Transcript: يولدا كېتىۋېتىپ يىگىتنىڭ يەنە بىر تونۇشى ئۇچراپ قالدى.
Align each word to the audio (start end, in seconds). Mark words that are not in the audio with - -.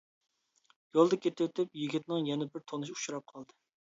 يولدا 0.97 1.19
كېتىۋېتىپ 1.25 1.77
يىگىتنىڭ 1.81 2.31
يەنە 2.31 2.47
بىر 2.55 2.63
تونۇشى 2.71 2.95
ئۇچراپ 2.97 3.31
قالدى. 3.35 3.59